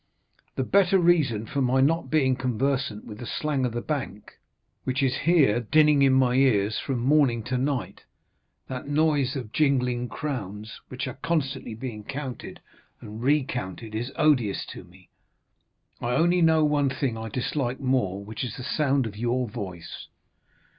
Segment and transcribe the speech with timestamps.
[0.55, 4.39] "The better reason for my not being conversant with the slang of the bank,
[4.83, 8.05] which is here dinning in my ears from morning to night;
[8.67, 12.61] that noise of jingling crowns, which are constantly being counted
[12.99, 15.09] and re counted, is odious to me.
[16.01, 20.07] I only know one thing I dislike more, which is the sound of your voice."